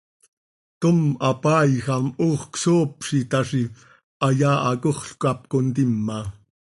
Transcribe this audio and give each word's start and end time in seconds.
Tom 0.81 0.97
hapaaijam 1.23 2.05
hoox 2.17 2.41
csoop 2.61 2.91
z 3.07 3.09
itaazi, 3.19 3.63
hayaa 4.21 4.57
hacoxl 4.65 5.11
cap 5.21 5.39
contima. 5.51 6.17